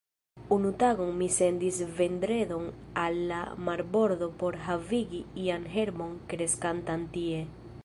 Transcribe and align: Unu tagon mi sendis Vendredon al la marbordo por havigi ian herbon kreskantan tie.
Unu 0.55 0.69
tagon 0.83 1.11
mi 1.17 1.27
sendis 1.35 1.77
Vendredon 1.99 2.65
al 3.03 3.19
la 3.33 3.43
marbordo 3.67 4.31
por 4.41 4.59
havigi 4.69 5.23
ian 5.45 5.71
herbon 5.77 6.19
kreskantan 6.33 7.09
tie. 7.19 7.41